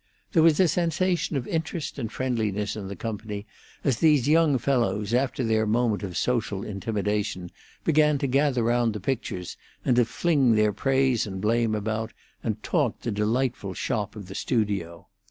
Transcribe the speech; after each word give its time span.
There 0.31 0.41
was 0.41 0.59
a 0.59 0.67
sensation 0.67 1.37
of 1.37 1.47
interest 1.47 1.99
and 1.99 2.11
friendliness 2.11 2.75
in 2.75 2.87
the 2.87 2.95
company 2.95 3.45
as 3.83 3.99
these 3.99 4.27
young 4.27 4.57
fellows, 4.57 5.13
after 5.13 5.43
their 5.43 5.67
moment 5.67 6.01
of 6.01 6.17
social 6.17 6.63
intimidation, 6.65 7.51
began 7.83 8.17
to 8.17 8.25
gather 8.25 8.63
round 8.63 8.93
the 8.93 8.99
pictures, 8.99 9.57
and 9.85 9.95
to 9.97 10.05
fling 10.05 10.55
their 10.55 10.73
praise 10.73 11.27
and 11.27 11.39
blame 11.39 11.75
about, 11.75 12.13
and 12.43 12.63
talk 12.63 13.01
the 13.01 13.11
delightful 13.11 13.75
shop 13.75 14.15
of 14.15 14.25
the 14.25 14.33
studio. 14.33 15.07